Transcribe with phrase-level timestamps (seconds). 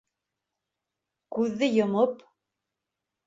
[1.37, 2.25] Күҙҙе йомоп